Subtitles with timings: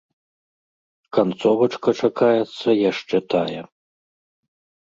[1.17, 3.61] Канцовачка чакаецца яшчэ тая.